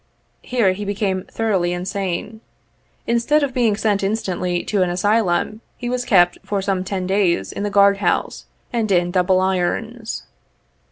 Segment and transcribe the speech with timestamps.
[0.41, 2.41] Here he became thoroughly insane.
[3.05, 7.05] In stead of being sent instantly to an Asylum, he was kept, for some ten
[7.05, 10.23] days, in the guard house, and in double irons.